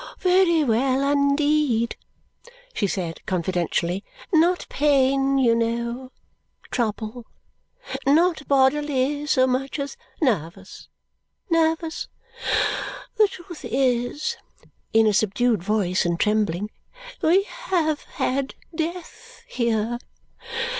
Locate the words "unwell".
0.61-1.07